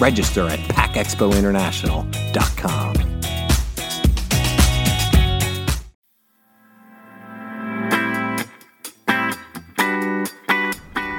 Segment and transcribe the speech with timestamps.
[0.00, 2.94] Register at packexpointernational.com.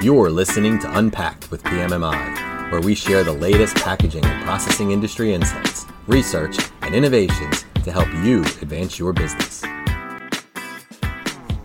[0.02, 5.34] You're listening to Unpacked with PMMI, where we share the latest packaging and processing industry
[5.34, 9.62] insights, research, and innovations to help you advance your business.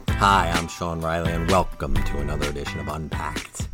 [0.09, 3.69] Hi, I'm Sean Riley, and welcome to another edition of Unpacked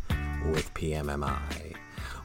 [0.52, 1.81] with PMMI.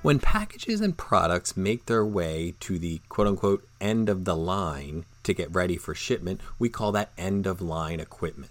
[0.08, 5.04] When packages and products make their way to the quote unquote end of the line
[5.24, 8.50] to get ready for shipment, we call that end of line equipment.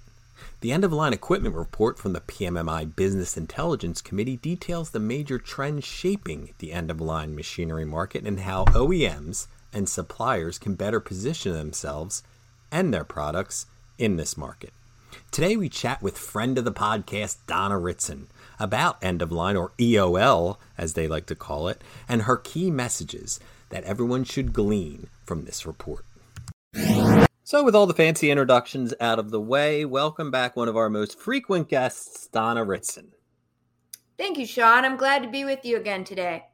[0.61, 5.39] The end of line equipment report from the PMMI Business Intelligence Committee details the major
[5.39, 11.01] trends shaping the end of line machinery market and how OEMs and suppliers can better
[11.01, 12.23] position themselves
[12.71, 13.65] and their products
[13.97, 14.75] in this market.
[15.31, 18.27] Today, we chat with friend of the podcast, Donna Ritson,
[18.59, 22.71] about end of line, or EOL as they like to call it, and her key
[22.71, 23.41] messages
[23.71, 26.05] that everyone should glean from this report.
[27.43, 30.91] So, with all the fancy introductions out of the way, welcome back one of our
[30.91, 33.13] most frequent guests, Donna Ritson.
[34.19, 34.85] Thank you, Sean.
[34.85, 36.47] I'm glad to be with you again today.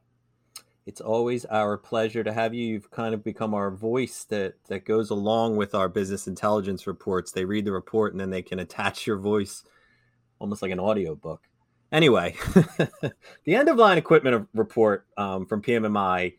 [0.84, 2.66] It's always our pleasure to have you.
[2.66, 7.31] You've kind of become our voice that, that goes along with our business intelligence reports.
[7.31, 9.62] They read the report and then they can attach your voice
[10.41, 11.48] almost like an audio book.
[11.92, 12.34] Anyway,
[13.44, 16.32] the end of line equipment report um, from PMMI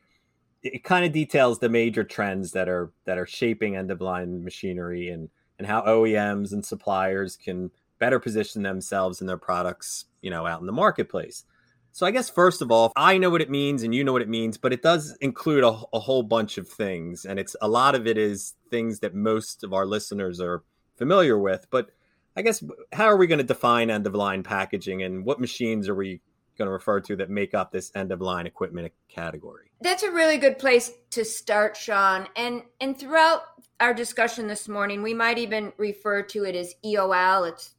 [0.64, 4.44] it kind of details the major trends that are that are shaping end of line
[4.44, 10.32] machinery and and how OEMs and suppliers can better position themselves and their products, you
[10.32, 11.44] know, out in the marketplace.
[11.92, 14.24] So I guess first of all, I know what it means and you know what
[14.24, 17.68] it means, but it does include a, a whole bunch of things, and it's a
[17.68, 20.64] lot of it is things that most of our listeners are
[20.98, 21.68] familiar with.
[21.70, 21.92] But
[22.36, 25.88] I guess how are we going to define end of line packaging, and what machines
[25.88, 26.22] are we
[26.58, 29.72] going to refer to that make up this end of line equipment category?
[29.82, 32.28] That's a really good place to start, Sean.
[32.36, 33.42] And and throughout
[33.80, 37.50] our discussion this morning, we might even refer to it as EOL.
[37.50, 37.76] It's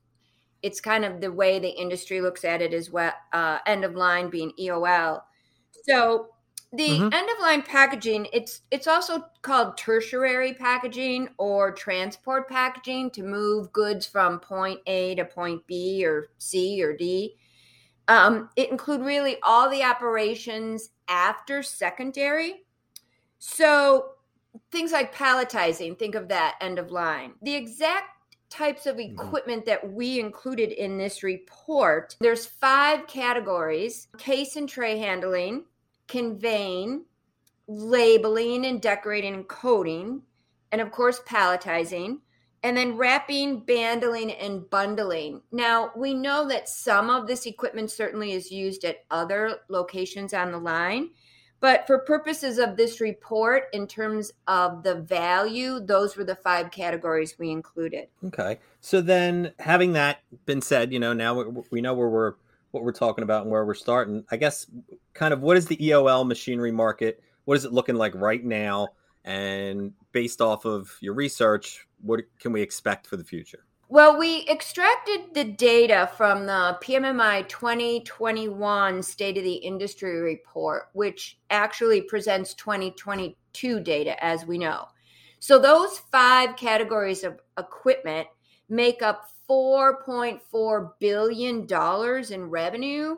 [0.63, 3.13] it's kind of the way the industry looks at it as well.
[3.33, 5.21] Uh, end of line being EOL.
[5.87, 6.29] So
[6.77, 7.13] the mm-hmm.
[7.13, 13.73] end of line packaging it's it's also called tertiary packaging or transport packaging to move
[13.73, 17.37] goods from point a to point b or c or d
[18.09, 22.65] um, it include really all the operations after secondary.
[23.39, 24.11] So
[24.71, 27.33] things like palletizing, think of that end of line.
[27.43, 28.11] The exact
[28.51, 29.21] types of mm-hmm.
[29.21, 35.65] equipment that we included in this report, there's five categories: case and tray handling,
[36.09, 37.05] conveying,
[37.67, 40.23] labeling and decorating and coding,
[40.73, 42.19] and of course palletizing
[42.65, 45.43] and then wrapping, banding, and bundling.
[45.53, 50.51] Now, we know that some of this equipment certainly is used at other locations on
[50.51, 51.11] the line,
[51.61, 56.71] but for purposes of this report, in terms of the value, those were the five
[56.71, 58.09] categories we included.
[58.25, 58.59] Okay.
[58.81, 62.35] So then, having that been said, you know, now we know where we're
[62.75, 64.25] what we're talking about and where we're starting.
[64.31, 64.67] I guess,
[65.15, 67.23] kind of, what is the EOL machinery market?
[67.45, 68.89] What is it looking like right now?
[69.25, 73.65] And based off of your research, what can we expect for the future?
[73.89, 81.39] Well, we extracted the data from the PMMI 2021 State of the Industry report, which
[81.51, 84.87] actually presents 2022 data, as we know.
[85.39, 88.27] So, those five categories of equipment
[88.69, 91.67] make up $4.4 billion
[92.33, 93.17] in revenue,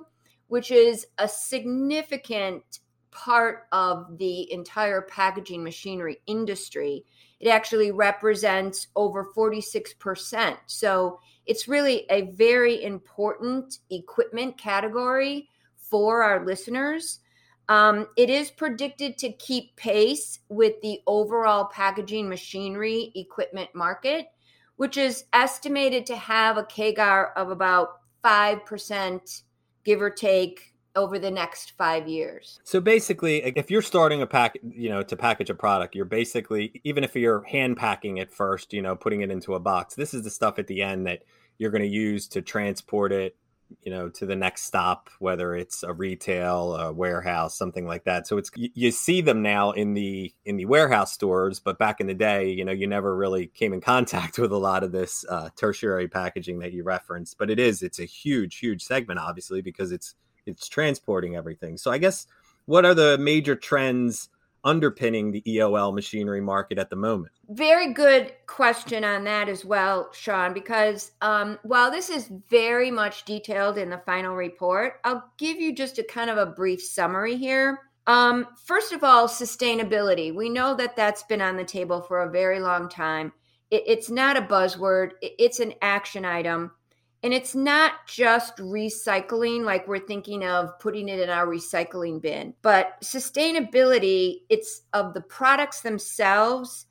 [0.49, 7.05] which is a significant part of the entire packaging machinery industry.
[7.41, 10.57] It actually represents over 46%.
[10.67, 17.21] So it's really a very important equipment category for our listeners.
[17.69, 24.29] Um, it is predicted to keep pace with the overall packaging machinery equipment market,
[24.77, 29.43] which is estimated to have a CAGR of about 5%,
[29.85, 32.59] give or take, over the next five years.
[32.65, 36.81] So basically, if you're starting a pack, you know, to package a product, you're basically,
[36.85, 40.15] even if you're hand packing it first, you know, putting it into a box, this
[40.15, 41.23] is the stuff at the end that
[41.59, 43.37] you're going to use to transport it
[43.83, 48.27] you know to the next stop whether it's a retail a warehouse something like that.
[48.27, 52.07] So it's you, see them now in the in the warehouse stores but back in
[52.07, 55.25] the day you know you never really came in contact with a lot of this
[55.29, 57.39] uh, tertiary packaging that you referenced.
[57.39, 60.15] But it is it's a huge huge segment obviously because it's
[60.47, 61.77] it's transporting everything.
[61.77, 62.27] So i guess
[62.67, 64.29] what are the major trends
[64.65, 67.33] underpinning the EOL machinery market at the moment?
[67.49, 73.25] Very good question on that as well, Sean, because um, while this is very much
[73.25, 77.37] detailed in the final report, I'll give you just a kind of a brief summary
[77.37, 77.81] here.
[78.07, 80.35] Um, first of all, sustainability.
[80.35, 83.33] We know that that's been on the table for a very long time.
[83.71, 86.73] It, it's not a buzzword, it, it's an action item.
[87.23, 92.55] And it's not just recycling, like we're thinking of putting it in our recycling bin,
[92.63, 96.87] but sustainability, it's of the products themselves,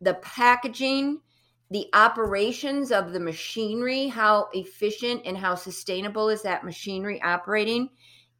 [0.00, 1.20] the packaging,
[1.70, 7.90] the operations of the machinery, how efficient and how sustainable is that machinery operating,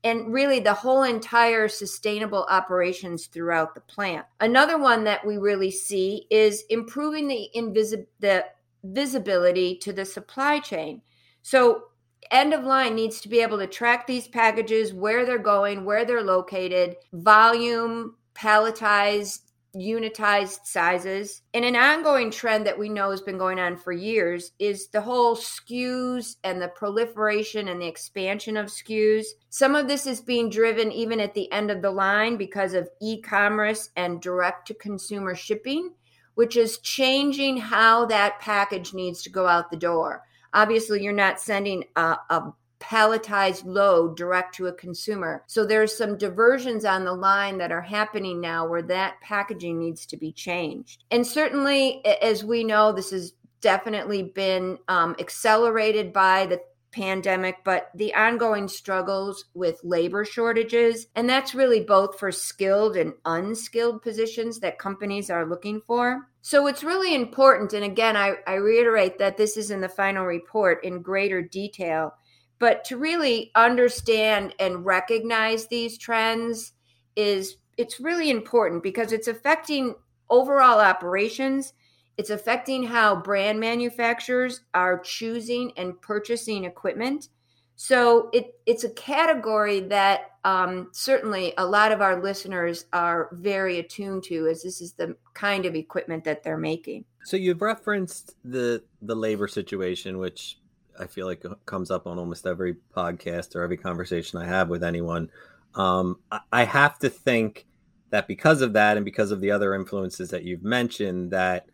[0.05, 4.25] and really the whole entire sustainable operations throughout the plant.
[4.41, 8.45] Another one that we really see is improving the invisible the
[8.85, 11.03] visibility to the supply chain.
[11.47, 11.85] So
[12.33, 16.05] end of line needs to be able to track these packages, where they're going, where
[16.05, 21.43] they're located, volume, palletized, unitized sizes.
[21.55, 25.01] And an ongoing trend that we know has been going on for years is the
[25.01, 29.27] whole SKUs and the proliferation and the expansion of SKUs.
[29.49, 32.91] Some of this is being driven even at the end of the line because of
[33.01, 35.93] e commerce and direct to consumer shipping,
[36.35, 41.41] which is changing how that package needs to go out the door obviously you're not
[41.41, 45.43] sending a, a palletized load direct to a consumer.
[45.47, 50.07] So there's some diversions on the line that are happening now where that packaging needs
[50.07, 51.05] to be changed.
[51.11, 56.61] And certainly, as we know, this has definitely been um, accelerated by the
[56.97, 61.07] pandemic, but the ongoing struggles with labor shortages.
[61.15, 66.29] And that's really both for skilled and unskilled positions that companies are looking for.
[66.41, 67.75] So it's really important.
[67.75, 72.15] And again, I, I reiterate that this is in the final report in greater detail.
[72.59, 76.73] But to really understand and recognize these trends
[77.15, 79.95] is it's really important because it's affecting
[80.31, 81.75] overall operations
[82.17, 87.29] it's affecting how brand manufacturers are choosing and purchasing equipment.
[87.77, 93.79] So it, it's a category that um, certainly a lot of our listeners are very
[93.79, 97.05] attuned to, as this is the kind of equipment that they're making.
[97.25, 100.59] So you've referenced the the labor situation, which
[100.99, 104.83] I feel like comes up on almost every podcast or every conversation I have with
[104.83, 105.31] anyone.
[105.75, 106.21] Um,
[106.53, 107.67] I have to think
[108.11, 111.67] that because of that, and because of the other influences that you've mentioned, that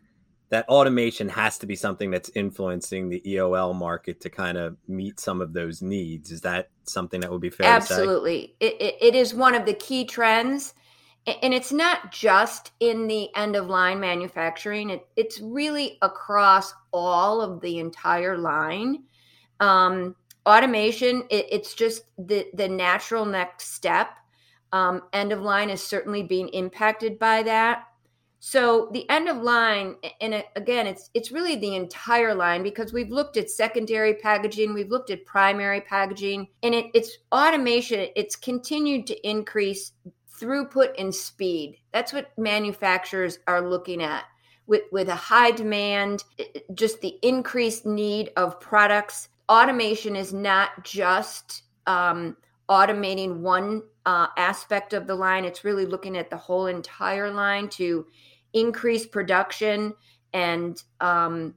[0.53, 5.19] that automation has to be something that's influencing the EOL market to kind of meet
[5.19, 6.29] some of those needs.
[6.29, 7.79] Is that something that would be fair?
[7.79, 7.93] To say?
[7.95, 10.75] Absolutely, it, it, it is one of the key trends,
[11.25, 14.91] and it's not just in the end of line manufacturing.
[14.91, 19.05] It, it's really across all of the entire line.
[19.59, 20.15] Um,
[20.45, 24.09] automation, it, it's just the the natural next step.
[24.71, 27.85] Um, end of line is certainly being impacted by that
[28.45, 33.09] so the end of line, and again, it's it's really the entire line because we've
[33.09, 38.09] looked at secondary packaging, we've looked at primary packaging, and it, it's automation.
[38.17, 39.93] It's continued to increase
[40.29, 41.77] throughput and speed.
[41.93, 44.25] That's what manufacturers are looking at
[44.67, 46.25] with with a high demand,
[46.73, 49.29] just the increased need of products.
[49.47, 52.35] Automation is not just um,
[52.69, 55.45] automating one uh, aspect of the line.
[55.45, 58.05] It's really looking at the whole entire line to
[58.53, 59.93] increase production
[60.33, 61.55] and um,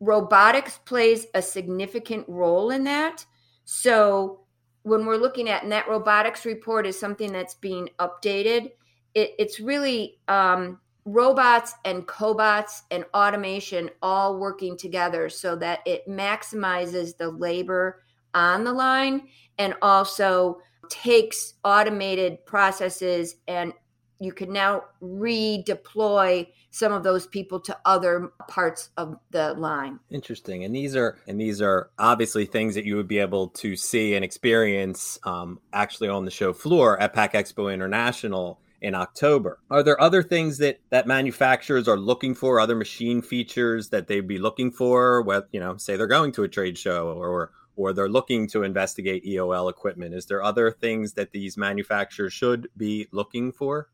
[0.00, 3.24] robotics plays a significant role in that.
[3.64, 4.40] So
[4.82, 8.70] when we're looking at and that robotics report is something that's being updated.
[9.14, 16.08] It, it's really um, robots and cobots and automation all working together so that it
[16.08, 18.02] maximizes the labor
[18.34, 20.58] on the line and also
[20.88, 23.72] takes automated processes and
[24.20, 30.00] you can now redeploy some of those people to other parts of the line.
[30.10, 33.76] Interesting, and these are and these are obviously things that you would be able to
[33.76, 39.58] see and experience um, actually on the show floor at Pack Expo International in October.
[39.70, 44.28] Are there other things that that manufacturers are looking for, other machine features that they'd
[44.28, 45.22] be looking for?
[45.22, 48.64] What you know, say they're going to a trade show or or they're looking to
[48.64, 50.12] investigate EOL equipment.
[50.12, 53.88] Is there other things that these manufacturers should be looking for?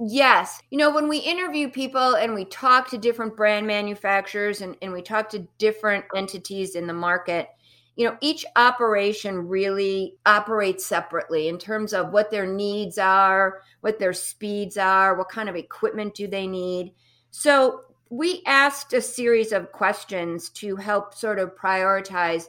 [0.00, 0.60] Yes.
[0.70, 4.92] You know, when we interview people and we talk to different brand manufacturers and, and
[4.92, 7.48] we talk to different entities in the market,
[7.96, 13.98] you know, each operation really operates separately in terms of what their needs are, what
[13.98, 16.92] their speeds are, what kind of equipment do they need.
[17.30, 22.46] So we asked a series of questions to help sort of prioritize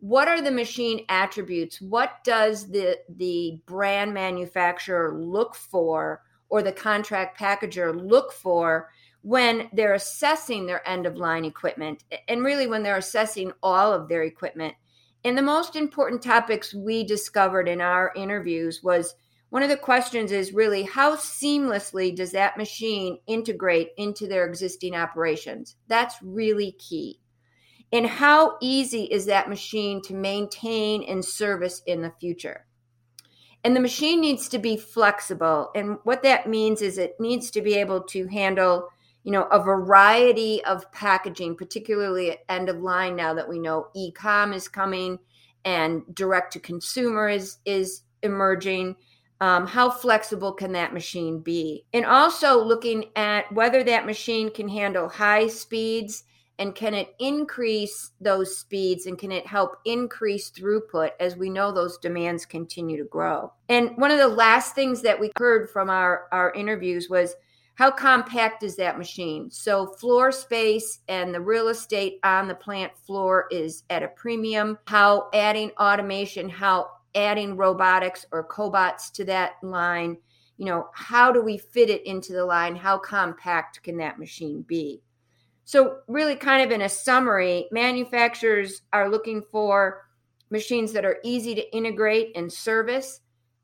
[0.00, 6.20] what are the machine attributes what does the the brand manufacturer look for
[6.52, 8.90] or the contract packager look for
[9.22, 14.06] when they're assessing their end of line equipment and really when they're assessing all of
[14.06, 14.74] their equipment.
[15.24, 19.14] And the most important topics we discovered in our interviews was
[19.48, 24.94] one of the questions is really how seamlessly does that machine integrate into their existing
[24.94, 25.76] operations?
[25.88, 27.18] That's really key.
[27.92, 32.66] And how easy is that machine to maintain and service in the future?
[33.64, 35.70] And the machine needs to be flexible.
[35.74, 38.88] And what that means is it needs to be able to handle,
[39.22, 43.88] you know, a variety of packaging, particularly at end of line now that we know
[43.94, 45.18] e-com is coming
[45.64, 48.96] and direct to consumer is is emerging.
[49.40, 51.84] Um, how flexible can that machine be?
[51.92, 56.24] And also looking at whether that machine can handle high speeds
[56.62, 61.72] and can it increase those speeds and can it help increase throughput as we know
[61.72, 63.52] those demands continue to grow?
[63.68, 67.34] And one of the last things that we heard from our our interviews was
[67.74, 69.50] how compact is that machine?
[69.50, 74.78] So floor space and the real estate on the plant floor is at a premium.
[74.86, 80.16] How adding automation how adding robotics or cobots to that line
[80.58, 82.76] you know how do we fit it into the line?
[82.76, 85.02] How compact can that machine be
[85.64, 90.02] so, really, kind of in a summary, manufacturers are looking for
[90.50, 93.20] machines that are easy to integrate and service.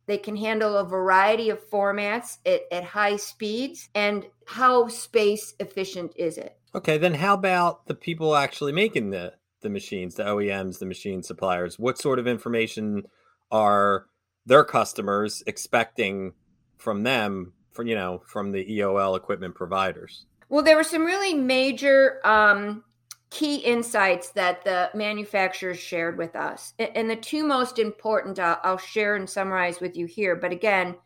[0.06, 3.88] They can handle a variety of formats at, at high speeds.
[3.94, 6.56] And how space efficient is it?
[6.74, 11.22] Okay, then how about the people actually making the, the machines, the OEMs, the machine
[11.22, 11.78] suppliers?
[11.78, 13.02] What sort of information
[13.50, 14.06] are
[14.46, 16.32] their customers expecting
[16.78, 20.24] from them, from you know, from the EOL equipment providers?
[20.48, 22.84] Well, there were some really major um,
[23.30, 26.72] key insights that the manufacturers shared with us.
[26.78, 30.36] And the two most important, uh, I'll share and summarize with you here.
[30.36, 30.96] But again,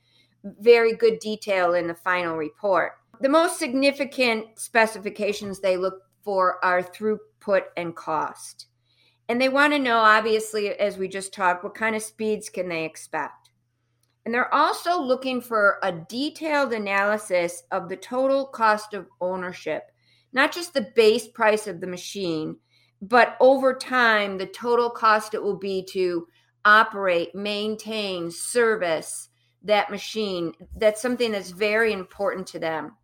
[0.45, 2.93] very good detail in the final report.
[3.21, 8.67] The most significant specifications they look for are throughput and cost.
[9.29, 12.69] And they want to know, obviously, as we just talked, what kind of speeds can
[12.69, 13.42] they expect?
[14.25, 19.91] And they're also looking for a detailed analysis of the total cost of ownership,
[20.33, 22.57] not just the base price of the machine,
[23.00, 26.29] but over time, the total cost it will be to
[26.64, 29.29] operate, maintain, service
[29.64, 30.52] that machine.
[30.76, 32.97] That's something that's very important to them.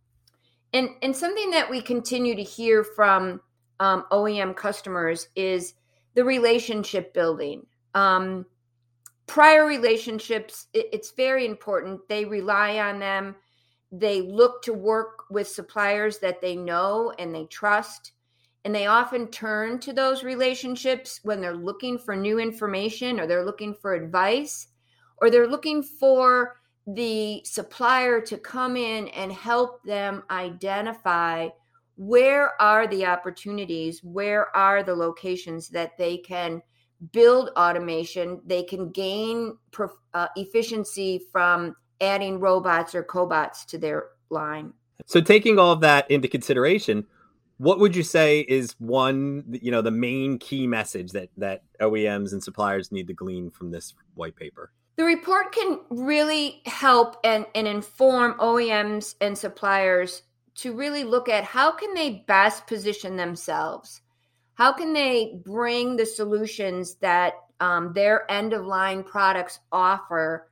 [0.71, 3.41] And, and something that we continue to hear from
[3.81, 5.73] um, OEM customers is
[6.13, 7.65] the relationship building.
[7.93, 8.45] Um,
[9.29, 12.01] prior relationships it's very important.
[12.09, 13.35] They rely on them.
[13.91, 18.13] They look to work with suppliers that they know and they trust.
[18.65, 23.45] And they often turn to those relationships when they're looking for new information or they're
[23.45, 24.67] looking for advice
[25.17, 26.57] or they're looking for
[26.87, 31.49] the supplier to come in and help them identify
[31.97, 36.61] where are the opportunities where are the locations that they can
[37.11, 39.57] build automation, they can gain
[40.13, 44.73] uh, efficiency from adding robots or cobots to their line.
[45.05, 47.05] So, taking all of that into consideration,
[47.57, 52.31] what would you say is one, you know, the main key message that that OEMs
[52.31, 54.71] and suppliers need to glean from this white paper?
[54.97, 60.23] The report can really help and, and inform OEMs and suppliers
[60.55, 64.01] to really look at how can they best position themselves
[64.59, 70.49] how can they bring the solutions that um, their end of line products offer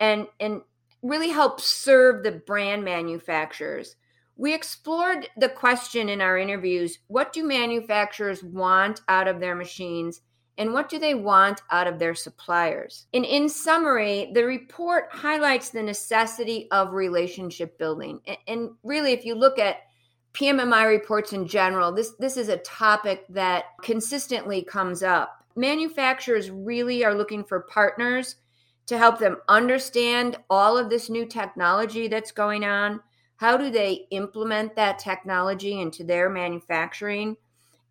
[0.00, 0.60] and and
[1.02, 3.96] really help serve the brand manufacturers
[4.36, 10.20] we explored the question in our interviews what do manufacturers want out of their machines
[10.56, 13.06] and what do they want out of their suppliers?
[13.12, 18.20] And in summary, the report highlights the necessity of relationship building.
[18.46, 19.78] And really, if you look at
[20.34, 25.44] PMMI reports in general, this, this is a topic that consistently comes up.
[25.56, 28.36] Manufacturers really are looking for partners
[28.86, 33.00] to help them understand all of this new technology that's going on.
[33.36, 37.36] How do they implement that technology into their manufacturing?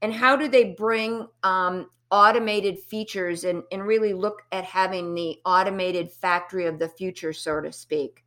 [0.01, 5.39] And how do they bring um, automated features and, and really look at having the
[5.45, 8.23] automated factory of the future, so to speak?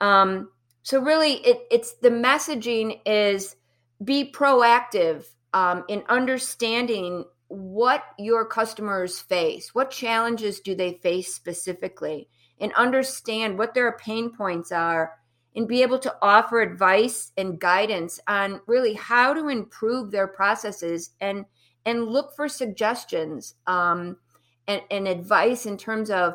[0.00, 0.50] Um,
[0.84, 3.56] so really, it, it's the messaging is
[4.04, 5.24] be proactive
[5.54, 9.74] um, in understanding what your customers face.
[9.74, 12.28] What challenges do they face specifically?
[12.60, 15.14] And understand what their pain points are
[15.56, 21.10] and be able to offer advice and guidance on really how to improve their processes
[21.20, 21.46] and
[21.86, 24.16] and look for suggestions um,
[24.68, 26.34] and, and advice in terms of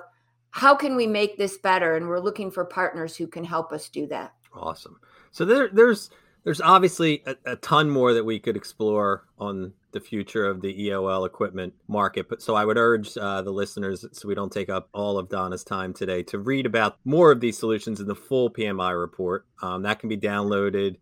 [0.52, 3.90] how can we make this better and we're looking for partners who can help us
[3.90, 5.00] do that awesome
[5.32, 6.10] so there there's
[6.44, 10.88] there's obviously a, a, ton more that we could explore on the future of the
[10.88, 12.30] EOL equipment market.
[12.30, 15.30] But so I would urge uh, the listeners, so we don't take up all of
[15.30, 19.46] Donna's time today, to read about more of these solutions in the full PMMI report.
[19.62, 20.98] Um, that can be downloaded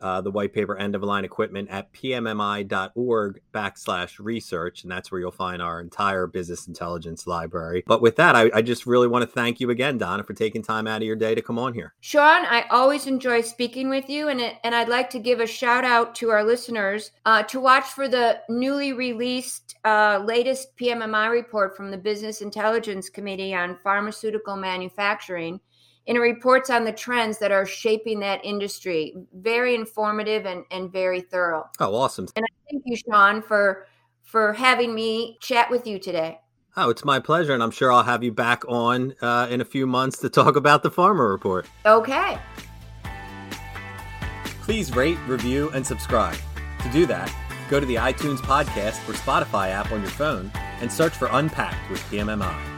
[0.00, 4.82] uh, the white paper end of line equipment at pmmi.org backslash research.
[4.82, 7.82] And that's where you'll find our entire business intelligence library.
[7.86, 10.62] But with that, I, I, just really want to thank you again, Donna, for taking
[10.62, 11.94] time out of your day to come on here.
[12.00, 14.28] Sean, I always enjoy speaking with you.
[14.28, 17.60] And, it, and I'd like to give a shout out to our listeners uh, to
[17.60, 23.76] watch for the newly released uh, latest PMMI report from the Business Intelligence Committee on
[23.76, 25.60] Pharmaceutical Manufacturing
[26.08, 29.14] and reports on the trends that are shaping that industry.
[29.34, 31.68] Very informative and, and very thorough.
[31.78, 32.26] Oh, awesome.
[32.34, 33.86] And I thank you, Sean, for
[34.22, 36.40] for having me chat with you today.
[36.76, 39.64] Oh, it's my pleasure, and I'm sure I'll have you back on uh, in a
[39.64, 41.66] few months to talk about the Pharma Report.
[41.86, 42.38] Okay.
[44.62, 46.36] Please rate, review, and subscribe.
[46.82, 47.34] To do that,
[47.70, 51.90] go to the iTunes podcast or Spotify app on your phone and search for Unpacked
[51.90, 52.77] with PMMI.